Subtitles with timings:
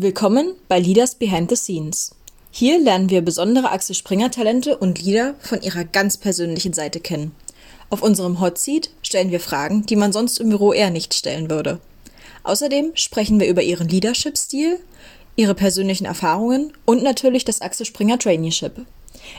[0.00, 2.14] Willkommen bei Leaders Behind the Scenes.
[2.52, 7.34] Hier lernen wir besondere Axel Springer Talente und Leader von ihrer ganz persönlichen Seite kennen.
[7.90, 11.50] Auf unserem Hot Seat stellen wir Fragen, die man sonst im Büro eher nicht stellen
[11.50, 11.80] würde.
[12.44, 14.78] Außerdem sprechen wir über ihren Leadership-Stil,
[15.34, 18.86] ihre persönlichen Erfahrungen und natürlich das Axel Springer Traineeship.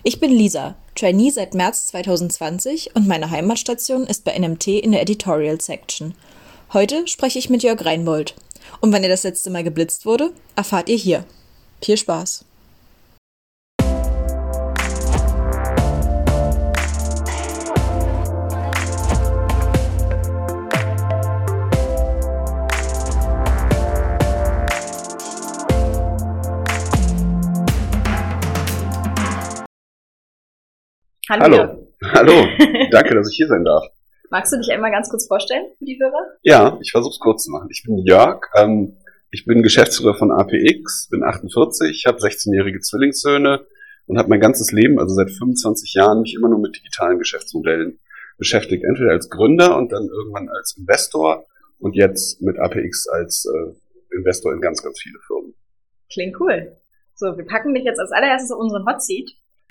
[0.04, 5.04] Ich bin Lisa, Trainee seit März 2020 und meine Heimatstation ist bei NMT in der
[5.04, 6.16] Editorial Section.
[6.72, 8.36] Heute spreche ich mit Jörg Reinbold.
[8.80, 11.26] Und wann er das letzte Mal geblitzt wurde, erfahrt ihr hier.
[11.82, 12.46] Viel Spaß!
[31.28, 31.58] Hallo.
[31.58, 31.80] Hallo.
[32.14, 32.48] Hallo.
[32.92, 33.86] Danke, dass ich hier sein darf.
[34.30, 36.38] Magst du dich einmal ganz kurz vorstellen für die Hörer?
[36.44, 37.68] Ja, ich versuche es kurz zu machen.
[37.72, 38.42] Ich bin Jörg.
[38.56, 38.98] Ähm,
[39.32, 43.66] ich bin Geschäftsführer von APX, bin 48, habe 16-jährige Zwillingssöhne
[44.08, 48.00] und habe mein ganzes Leben, also seit 25 Jahren, mich immer nur mit digitalen Geschäftsmodellen
[48.38, 48.84] beschäftigt.
[48.84, 51.46] Entweder als Gründer und dann irgendwann als Investor
[51.80, 55.54] und jetzt mit APX als äh, Investor in ganz, ganz viele Firmen.
[56.12, 56.76] Klingt cool.
[57.16, 59.30] So, wir packen dich jetzt als allererstes auf unseren Hot Seat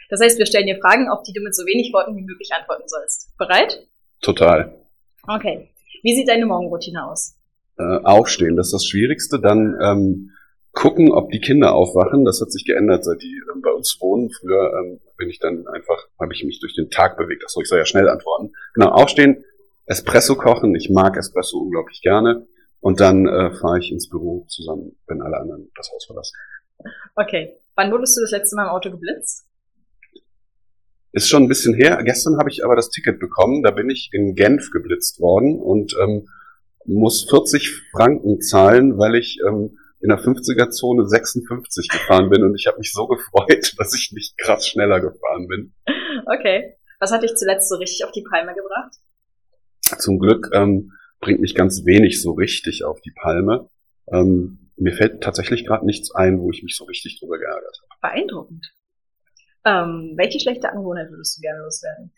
[0.08, 2.50] das heißt, wir stellen dir Fragen, auf die du mit so wenig Worten wie möglich
[2.56, 3.36] antworten sollst.
[3.36, 3.86] Bereit?
[4.20, 4.74] Total.
[5.26, 5.68] Okay.
[6.02, 7.36] Wie sieht deine Morgenroutine aus?
[7.78, 9.40] Äh, aufstehen, das ist das Schwierigste.
[9.40, 10.30] Dann ähm,
[10.72, 12.24] gucken, ob die Kinder aufwachen.
[12.24, 14.30] Das hat sich geändert, seit die ähm, bei uns wohnen.
[14.30, 17.44] Früher ähm, bin ich dann einfach, habe ich mich durch den Tag bewegt.
[17.44, 18.52] Achso, ich soll ja schnell antworten.
[18.74, 19.44] Genau, aufstehen,
[19.86, 20.74] Espresso kochen.
[20.74, 22.46] Ich mag Espresso unglaublich gerne.
[22.80, 26.36] Und dann äh, fahre ich ins Büro zusammen, wenn alle anderen das Haus verlassen.
[27.16, 27.56] Okay.
[27.74, 29.47] Wann wurdest du das letzte Mal im Auto geblitzt?
[31.12, 32.02] Ist schon ein bisschen her.
[32.04, 33.62] Gestern habe ich aber das Ticket bekommen.
[33.62, 36.28] Da bin ich in Genf geblitzt worden und ähm,
[36.84, 42.66] muss 40 Franken zahlen, weil ich ähm, in der 50er-Zone 56 gefahren bin und ich
[42.66, 45.74] habe mich so gefreut, dass ich nicht krass schneller gefahren bin.
[46.26, 46.74] Okay.
[47.00, 48.94] Was hat dich zuletzt so richtig auf die Palme gebracht?
[49.80, 53.68] Zum Glück ähm, bringt mich ganz wenig so richtig auf die Palme.
[54.12, 58.14] Ähm, mir fällt tatsächlich gerade nichts ein, wo ich mich so richtig drüber geärgert habe.
[58.14, 58.72] Beeindruckend.
[59.64, 62.12] Ähm, welche schlechte Angewohnheit würdest du gerne loswerden?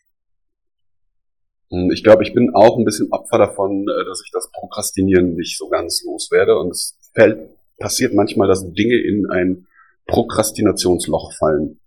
[1.71, 5.34] Hm, ich glaube, ich bin auch ein bisschen Opfer davon, äh, dass ich das Prokrastinieren
[5.34, 6.59] nicht so ganz loswerde.
[6.59, 9.67] Und es fällt, passiert manchmal, dass Dinge in ein
[10.06, 11.81] Prokrastinationsloch fallen.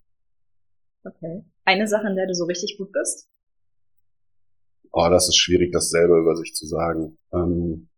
[1.03, 1.43] Okay.
[1.65, 3.27] Eine Sache, in der du so richtig gut bist?
[4.91, 7.17] Oh, das ist schwierig, das selber über sich zu sagen.
[7.33, 7.89] Ähm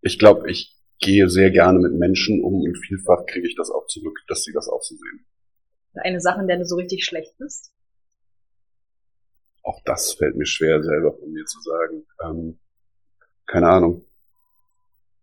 [0.00, 3.86] ich glaube, ich gehe sehr gerne mit Menschen um und vielfach kriege ich das auch
[3.86, 5.26] zurück, dass sie das auch so sehen.
[5.94, 7.72] Eine Sache, in der du so richtig schlecht bist?
[9.62, 12.06] Auch das fällt mir schwer, selber von mir zu sagen.
[12.24, 12.58] Ähm,
[13.46, 14.04] keine Ahnung.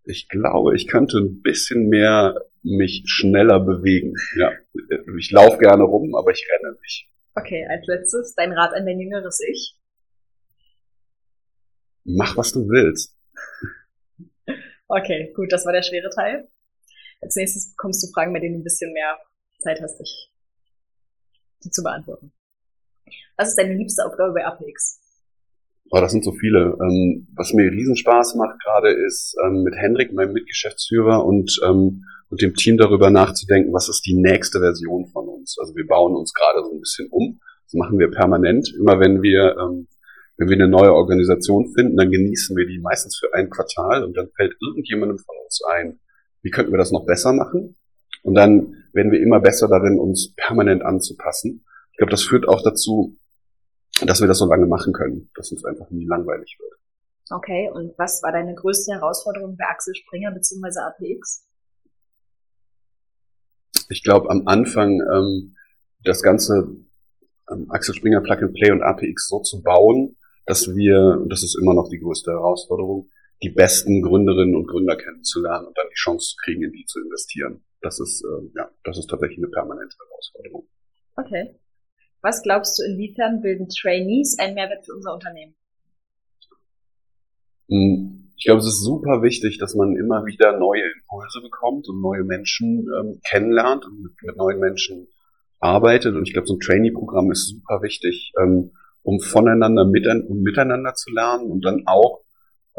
[0.04, 4.14] Ich glaube, ich könnte ein bisschen mehr mich schneller bewegen.
[4.38, 4.52] Ja,
[5.18, 7.10] ich laufe gerne rum, aber ich renne nicht.
[7.36, 9.78] Okay, als letztes dein Rat an dein jüngeres Ich.
[12.04, 13.15] Mach, was du willst.
[14.88, 16.48] Okay, gut, das war der schwere Teil.
[17.22, 19.18] Als nächstes bekommst du Fragen, bei denen du ein bisschen mehr
[19.60, 20.32] Zeit hast, dich
[21.64, 22.32] die zu beantworten.
[23.38, 25.02] Was ist deine liebste Aufgabe bei APX?
[25.92, 26.78] Oh, das sind so viele.
[26.82, 32.42] Ähm, was mir Riesenspaß macht gerade ist, ähm, mit Hendrik, meinem Mitgeschäftsführer und, ähm, und
[32.42, 35.58] dem Team darüber nachzudenken, was ist die nächste Version von uns.
[35.60, 37.40] Also wir bauen uns gerade so ein bisschen um.
[37.66, 38.74] Das machen wir permanent.
[38.80, 39.88] Immer wenn wir ähm,
[40.38, 44.16] wenn wir eine neue Organisation finden, dann genießen wir die meistens für ein Quartal und
[44.18, 46.00] dann fällt irgendjemandem von uns ein,
[46.42, 47.78] wie könnten wir das noch besser machen?
[48.24, 51.66] Und dann werden wir immer besser darin, uns permanent anzupassen.
[51.92, 53.16] Ich glaube, das führt auch dazu,
[54.06, 56.74] dass wir das so lange machen können, dass uns einfach nie langweilig wird.
[57.32, 60.80] Okay, und was war deine größte Herausforderung bei Axel Springer bzw.
[60.80, 61.48] APX?
[63.90, 65.56] Ich glaube, am Anfang ähm,
[66.04, 66.76] das ganze
[67.50, 71.44] ähm, Axel Springer Plug and Play und APX so zu bauen, dass wir, und das
[71.44, 73.10] ist immer noch die größte Herausforderung,
[73.42, 77.00] die besten Gründerinnen und Gründer kennenzulernen und dann die Chance zu kriegen, in die zu
[77.00, 77.64] investieren.
[77.82, 80.68] Das ist, äh, ja, das ist tatsächlich eine permanente Herausforderung.
[81.18, 81.60] Okay.
[82.22, 85.54] Was glaubst du, inwiefern bilden Trainees einen Mehrwert für unser Unternehmen?
[87.70, 92.02] Hm, ich glaube, es ist super wichtig, dass man immer wieder neue Impulse bekommt und
[92.02, 95.08] neue Menschen ähm, kennenlernt und mit, mit, neuen Menschen
[95.60, 96.16] arbeitet.
[96.16, 98.72] Und ich glaube, so ein Trainee-Programm ist super wichtig, ähm,
[99.06, 102.22] um voneinander mit, um miteinander zu lernen und dann auch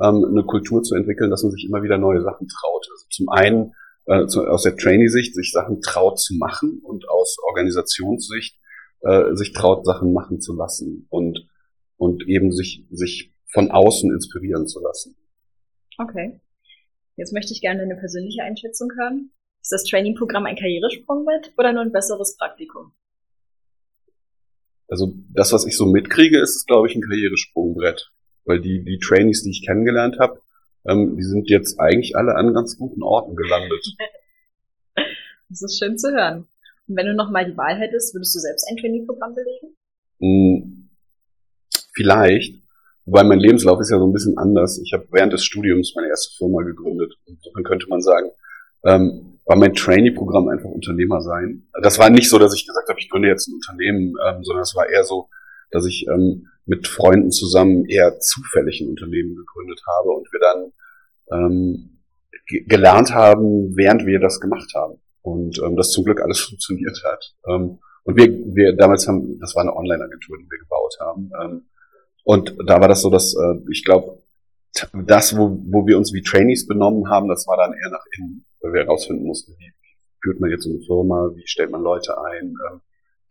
[0.03, 2.87] ähm, eine Kultur zu entwickeln, dass man sich immer wieder neue Sachen traut.
[2.91, 3.73] Also zum einen
[4.07, 8.59] äh, zu, aus der Trainee-Sicht sich Sachen traut zu machen und aus Organisationssicht
[9.03, 11.47] äh, sich traut, Sachen machen zu lassen und,
[11.97, 15.17] und eben sich, sich von außen inspirieren zu lassen.
[15.99, 16.41] Okay.
[17.15, 19.31] Jetzt möchte ich gerne eine persönliche Einschätzung hören.
[19.63, 22.93] Ist das Training-Programm ein Karrieresprungbrett oder nur ein besseres Praktikum?
[24.89, 28.11] Also das, was ich so mitkriege, ist, glaube ich, ein Karrieresprungbrett.
[28.45, 30.41] Weil die, die Trainees, die ich kennengelernt habe,
[30.87, 33.85] ähm, die sind jetzt eigentlich alle an ganz guten Orten gelandet.
[35.49, 36.47] das ist schön zu hören.
[36.87, 39.77] Und wenn du nochmal die Wahl hättest, würdest du selbst ein Trainingprogramm belegen?
[40.21, 40.89] Hm,
[41.95, 42.63] vielleicht.
[43.05, 44.79] Wobei mein Lebenslauf ist ja so ein bisschen anders.
[44.79, 47.15] Ich habe während des Studiums meine erste Firma gegründet.
[47.27, 48.31] Insofern könnte man sagen,
[48.87, 51.67] ähm, war mein Trainee-Programm einfach Unternehmer sein.
[51.83, 54.63] Das war nicht so, dass ich gesagt habe, ich gründe jetzt ein Unternehmen, ähm, sondern
[54.63, 55.29] es war eher so,
[55.71, 60.73] dass ich ähm, mit Freunden zusammen eher zufällig ein Unternehmen gegründet habe und wir dann
[61.33, 61.99] ähm,
[62.67, 65.01] gelernt haben, während wir das gemacht haben.
[65.23, 67.35] Und ähm, das zum Glück alles funktioniert hat.
[67.49, 71.31] Ähm, und wir, wir damals haben, das war eine Online-Agentur, die wir gebaut haben.
[71.43, 71.63] Ähm,
[72.25, 74.23] und da war das so, dass äh, ich glaube,
[74.93, 78.45] das, wo, wo wir uns wie Trainees benommen haben, das war dann eher nach innen,
[78.67, 79.73] weil wir herausfinden mussten, wie
[80.23, 82.81] führt man jetzt eine Firma, wie stellt man Leute ein, ähm,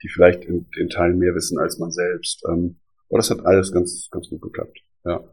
[0.02, 2.44] die vielleicht in den Teilen mehr wissen als man selbst.
[2.50, 2.78] Ähm,
[3.10, 4.80] aber das hat alles ganz, ganz gut geklappt.
[5.04, 5.24] Ja.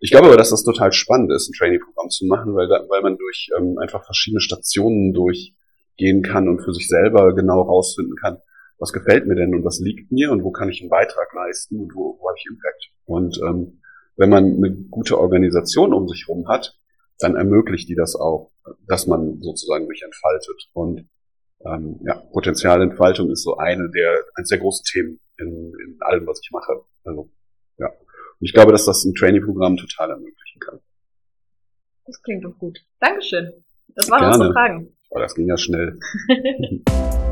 [0.00, 3.02] Ich glaube aber, dass das total spannend ist, ein Training-Programm zu machen, weil, da, weil
[3.02, 8.38] man durch ähm, einfach verschiedene Stationen durchgehen kann und für sich selber genau rausfinden kann,
[8.78, 11.80] was gefällt mir denn und was liegt mir und wo kann ich einen Beitrag leisten
[11.80, 12.90] und wo, wo habe ich Impact.
[13.06, 13.80] Und ähm,
[14.16, 16.78] wenn man eine gute Organisation um sich herum hat,
[17.18, 18.50] dann ermöglicht die das auch,
[18.86, 20.68] dass man sozusagen sich entfaltet.
[20.72, 21.08] Und
[21.64, 26.40] ähm, ja, Potenzialentfaltung ist so eine der, eines der großen Themen in, in allem, was
[26.42, 26.82] ich mache.
[27.04, 27.30] Also,
[27.78, 27.88] ja.
[27.88, 30.80] Und ich glaube, dass das ein Trainee-Programm total ermöglichen kann.
[32.06, 32.78] Das klingt doch gut.
[33.00, 33.52] Dankeschön.
[33.94, 34.34] Das waren Gerne.
[34.34, 34.96] unsere Fragen.
[35.10, 35.98] Oh, das ging ja schnell.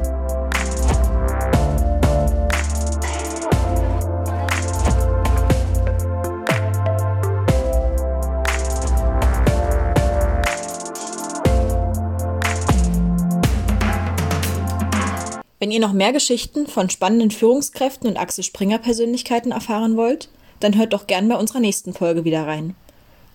[15.65, 20.29] Wenn ihr noch mehr Geschichten von spannenden Führungskräften und Axel Springer Persönlichkeiten erfahren wollt,
[20.61, 22.77] dann hört doch gern bei unserer nächsten Folge wieder rein.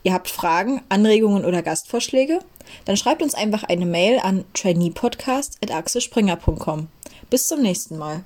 [0.03, 2.37] Ihr habt Fragen, Anregungen oder Gastvorschläge?
[2.85, 6.87] Dann schreibt uns einfach eine Mail an traineepodcast.axelspringer.com.
[7.31, 8.23] Bis zum nächsten Mal.